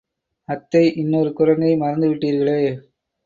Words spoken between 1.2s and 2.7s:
குரங்கை மறந்துவிட்டீர்களே!